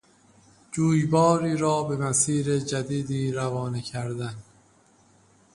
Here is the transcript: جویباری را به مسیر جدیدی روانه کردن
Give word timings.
جویباری 0.71 1.57
را 1.57 1.83
به 1.83 1.97
مسیر 1.97 2.59
جدیدی 2.59 3.31
روانه 3.31 3.81
کردن 3.81 4.35